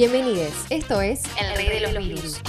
[0.00, 2.40] Bienvenidos, esto es El Rey de los Virus.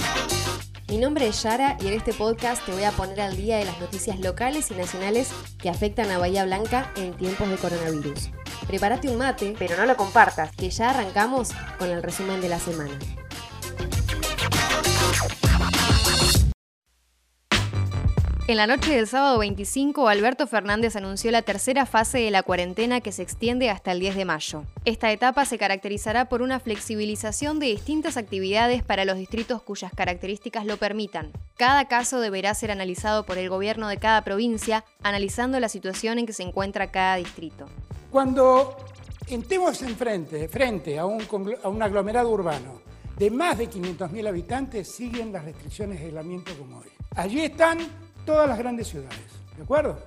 [0.88, 3.66] Mi nombre es Yara y en este podcast te voy a poner al día de
[3.66, 8.30] las noticias locales y nacionales que afectan a Bahía Blanca en tiempos de coronavirus.
[8.66, 12.58] Prepárate un mate, pero no lo compartas, que ya arrancamos con el resumen de la
[12.58, 12.98] semana.
[18.48, 23.00] En la noche del sábado 25, Alberto Fernández anunció la tercera fase de la cuarentena
[23.00, 24.64] que se extiende hasta el 10 de mayo.
[24.84, 30.66] Esta etapa se caracterizará por una flexibilización de distintas actividades para los distritos cuyas características
[30.66, 31.30] lo permitan.
[31.56, 36.26] Cada caso deberá ser analizado por el gobierno de cada provincia, analizando la situación en
[36.26, 37.66] que se encuentra cada distrito.
[38.10, 38.76] Cuando
[39.28, 41.22] entremos en frente, frente a, un,
[41.62, 42.82] a un aglomerado urbano
[43.16, 46.88] de más de 500.000 habitantes, siguen las restricciones de aislamiento como hoy.
[47.14, 47.78] Allí están
[48.24, 49.20] todas las grandes ciudades,
[49.56, 49.98] ¿de acuerdo?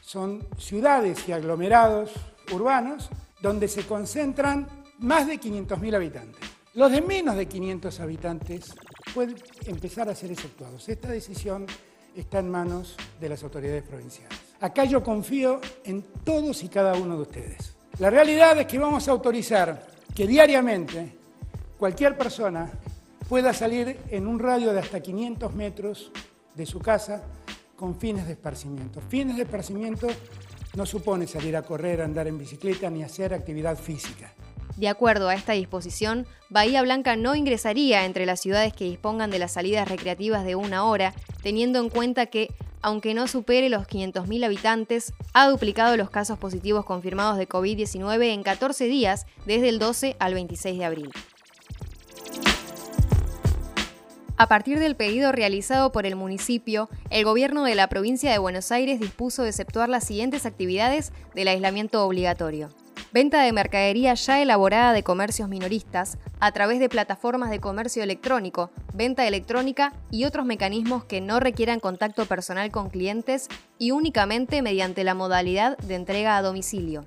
[0.00, 2.12] Son ciudades y aglomerados
[2.52, 6.40] urbanos donde se concentran más de 500.000 habitantes.
[6.74, 8.74] Los de menos de 500 habitantes
[9.14, 9.36] pueden
[9.66, 10.88] empezar a ser exceptuados.
[10.88, 11.66] Esta decisión
[12.14, 14.38] está en manos de las autoridades provinciales.
[14.60, 17.76] Acá yo confío en todos y cada uno de ustedes.
[17.98, 21.16] La realidad es que vamos a autorizar que diariamente
[21.78, 22.70] cualquier persona
[23.28, 26.12] pueda salir en un radio de hasta 500 metros
[26.54, 27.22] de su casa
[27.76, 29.00] con fines de esparcimiento.
[29.00, 30.08] Fines de esparcimiento
[30.74, 34.32] no supone salir a correr, andar en bicicleta ni hacer actividad física.
[34.76, 39.38] De acuerdo a esta disposición, Bahía Blanca no ingresaría entre las ciudades que dispongan de
[39.38, 44.44] las salidas recreativas de una hora, teniendo en cuenta que, aunque no supere los 500.000
[44.44, 50.16] habitantes, ha duplicado los casos positivos confirmados de COVID-19 en 14 días, desde el 12
[50.18, 51.10] al 26 de abril.
[54.38, 58.70] A partir del pedido realizado por el municipio, el gobierno de la provincia de Buenos
[58.70, 59.54] Aires dispuso de
[59.88, 62.68] las siguientes actividades del aislamiento obligatorio.
[63.12, 68.70] Venta de mercadería ya elaborada de comercios minoristas a través de plataformas de comercio electrónico,
[68.92, 73.48] venta electrónica y otros mecanismos que no requieran contacto personal con clientes
[73.78, 77.06] y únicamente mediante la modalidad de entrega a domicilio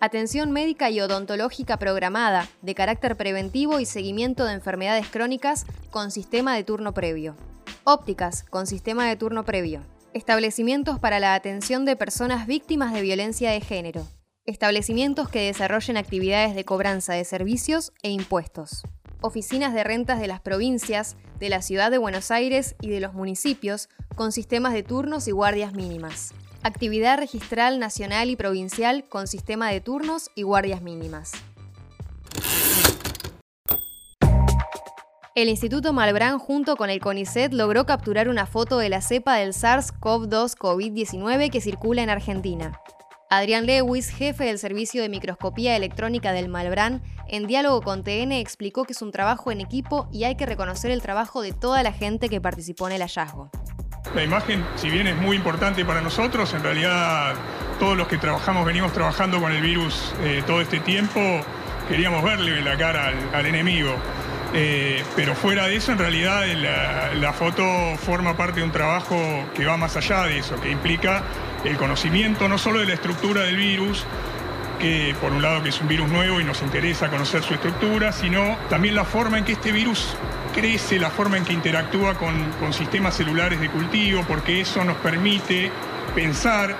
[0.00, 6.56] atención médica y odontológica programada, de carácter preventivo y seguimiento de enfermedades crónicas con sistema
[6.56, 7.36] de turno previo.
[7.84, 9.82] Ópticas con sistema de turno previo.
[10.14, 14.06] Establecimientos para la atención de personas víctimas de violencia de género.
[14.46, 18.82] Establecimientos que desarrollen actividades de cobranza de servicios e impuestos.
[19.20, 23.12] Oficinas de rentas de las provincias, de la ciudad de Buenos Aires y de los
[23.12, 26.32] municipios con sistemas de turnos y guardias mínimas.
[26.62, 31.32] Actividad registral nacional y provincial con sistema de turnos y guardias mínimas.
[35.34, 39.54] El Instituto Malbrán junto con el CONICET logró capturar una foto de la cepa del
[39.54, 42.78] SARS-CoV-2 COVID-19 que circula en Argentina.
[43.30, 48.84] Adrián Lewis, jefe del servicio de microscopía electrónica del Malbrán, en diálogo con TN explicó
[48.84, 51.92] que es un trabajo en equipo y hay que reconocer el trabajo de toda la
[51.92, 53.50] gente que participó en el hallazgo.
[54.14, 57.34] La imagen, si bien es muy importante para nosotros, en realidad
[57.78, 61.20] todos los que trabajamos, venimos trabajando con el virus eh, todo este tiempo,
[61.88, 63.94] queríamos verle la cara al, enemigo.
[64.52, 66.44] Eh, pero fuera de eso, en realidad
[67.14, 67.62] la, foto
[67.98, 69.16] forma parte de un trabajo
[69.54, 71.22] que va más allá de eso, que implica
[71.64, 74.04] el conocimiento no solo de la estructura del virus,
[74.80, 78.10] que por un lado que es un virus nuevo y nos interesa conocer su estructura,
[78.10, 80.16] sino también la forma en que este virus
[80.50, 85.70] crece, la forma en que interactúa con, sistemas celulares de cultivo, porque eso nos permite
[86.14, 86.76] pensar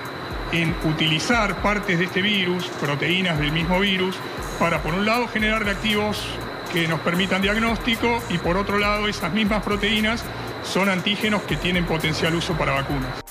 [0.51, 4.15] en utilizar partes de este virus, proteínas del mismo virus,
[4.59, 6.25] para por un lado generar reactivos
[6.71, 10.23] que nos permitan diagnóstico y por otro lado esas mismas proteínas
[10.63, 13.21] son antígenos que tienen potencial uso para vacunas.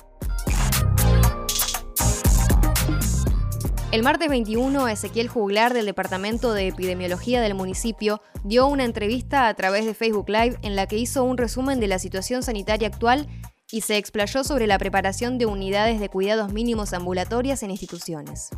[3.93, 9.55] El martes 21, Ezequiel Juglar del Departamento de Epidemiología del municipio dio una entrevista a
[9.55, 13.27] través de Facebook Live en la que hizo un resumen de la situación sanitaria actual
[13.73, 18.51] y se explayó sobre la preparación de unidades de cuidados mínimos ambulatorias en instituciones.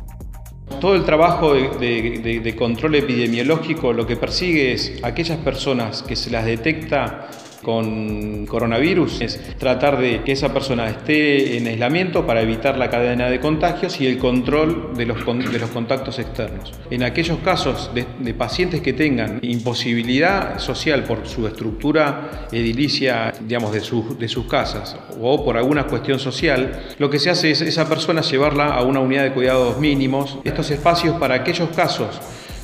[0.79, 6.29] Todo el trabajo de, de, control epidemiológico lo que persigue es aquellas personas que se
[6.29, 7.27] las detecta
[7.63, 13.29] con coronavirus es tratar de que esa persona esté en aislamiento para evitar la cadena
[13.29, 16.73] de contagios y el control de los, de los contactos externos.
[16.91, 23.79] En aquellos casos de, pacientes que tengan imposibilidad social por su estructura edilicia, digamos, de,
[24.19, 28.21] de sus casas o por alguna cuestión social, lo que se hace es esa persona
[28.21, 30.39] llevarla a una unidad de cuidados mínimos.
[30.43, 32.19] Estos espacios para aquellos casos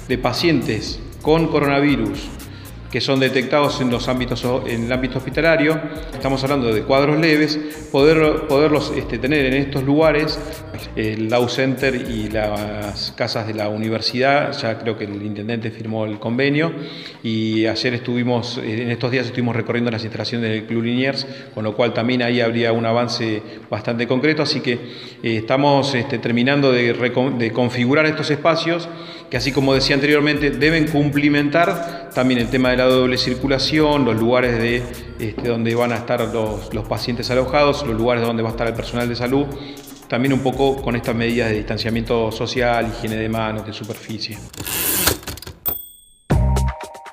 [0.07, 2.28] de pacientes con coronavirus
[2.91, 5.80] que son detectados en, los ámbitos, en el ámbito hospitalario,
[6.13, 7.57] estamos hablando de cuadros leves,
[7.91, 10.39] poder, poderlos este, tener en estos lugares,
[10.95, 16.06] el Law Center y las casas de la universidad, ya creo que el intendente firmó
[16.06, 16.71] el convenio
[17.21, 21.75] y ayer estuvimos, en estos días estuvimos recorriendo las instalaciones del Club Liniers, con lo
[21.75, 24.80] cual también ahí habría un avance bastante concreto, así que eh,
[25.21, 28.89] estamos este, terminando de, de configurar estos espacios
[29.29, 34.17] que así como decía anteriormente, deben cumplimentar también el tema de la doble circulación, los
[34.17, 34.83] lugares de,
[35.19, 38.73] este, donde van a estar los, pacientes alojados, los lugares donde va a estar el
[38.73, 39.45] personal de salud,
[40.07, 44.37] también un poco con estas medidas de distanciamiento social, higiene de manos, de superficie.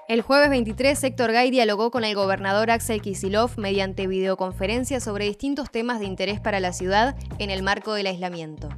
[0.09, 5.71] El jueves 23, Héctor Gay dialogó con el gobernador Axel Kisilov mediante videoconferencia sobre distintos
[5.71, 8.69] temas de interés para la ciudad en el marco del aislamiento.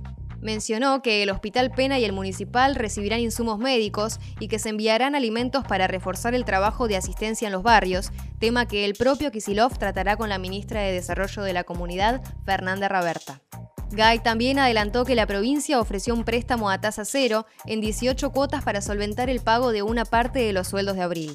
[0.40, 5.14] Mencionó que el Hospital Pena y el Municipal recibirán insumos médicos y que se enviarán
[5.14, 9.76] alimentos para reforzar el trabajo de asistencia en los barrios, tema que el propio Kisilov
[9.78, 13.40] tratará con la ministra de Desarrollo de la Comunidad, Fernanda Raberta.
[13.90, 18.62] Guy también adelantó que la provincia ofreció un préstamo a tasa cero en 18 cuotas
[18.62, 21.32] para solventar el pago de una parte de los sueldos de abril.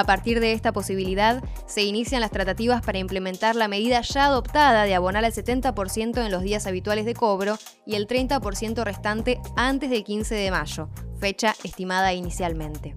[0.00, 4.84] A partir de esta posibilidad, se inician las tratativas para implementar la medida ya adoptada
[4.84, 9.90] de abonar al 70% en los días habituales de cobro y el 30% restante antes
[9.90, 10.88] del 15 de mayo,
[11.18, 12.96] fecha estimada inicialmente.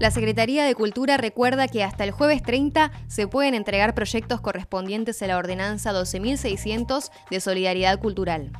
[0.00, 5.22] La Secretaría de Cultura recuerda que hasta el jueves 30 se pueden entregar proyectos correspondientes
[5.22, 8.50] a la Ordenanza 12.600 de Solidaridad Cultural.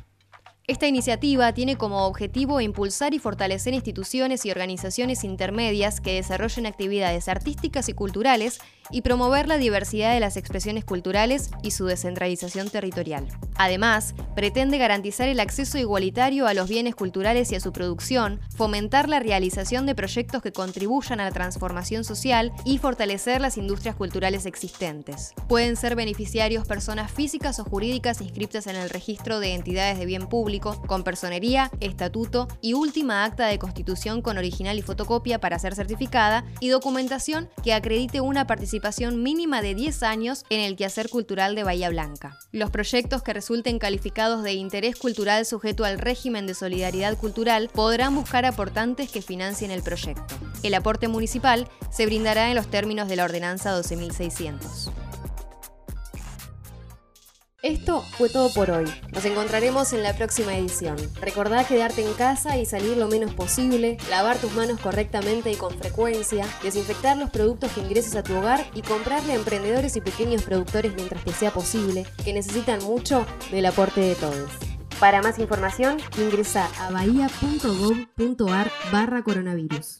[0.69, 7.27] Esta iniciativa tiene como objetivo impulsar y fortalecer instituciones y organizaciones intermedias que desarrollen actividades
[7.27, 8.59] artísticas y culturales
[8.91, 13.27] y promover la diversidad de las expresiones culturales y su descentralización territorial.
[13.55, 19.09] Además, pretende garantizar el acceso igualitario a los bienes culturales y a su producción, fomentar
[19.09, 24.45] la realización de proyectos que contribuyan a la transformación social y fortalecer las industrias culturales
[24.45, 25.33] existentes.
[25.47, 30.27] Pueden ser beneficiarios personas físicas o jurídicas inscritas en el registro de entidades de bien
[30.27, 35.75] público, con personería, estatuto y última acta de constitución con original y fotocopia para ser
[35.75, 41.09] certificada y documentación que acredite una participación participación mínima de 10 años en el quehacer
[41.09, 42.37] cultural de Bahía Blanca.
[42.51, 48.15] Los proyectos que resulten calificados de interés cultural sujeto al régimen de solidaridad cultural podrán
[48.15, 50.33] buscar aportantes que financien el proyecto.
[50.63, 54.91] El aporte municipal se brindará en los términos de la Ordenanza 12600.
[57.61, 58.85] Esto fue todo por hoy.
[59.11, 60.95] Nos encontraremos en la próxima edición.
[61.19, 65.77] Recordá quedarte en casa y salir lo menos posible, lavar tus manos correctamente y con
[65.77, 70.43] frecuencia, desinfectar los productos que ingreses a tu hogar y comprarle a emprendedores y pequeños
[70.43, 74.49] productores mientras que sea posible, que necesitan mucho del aporte de todos.
[74.97, 79.99] Para más información, ingresa a bahía.gov.ar barra coronavirus.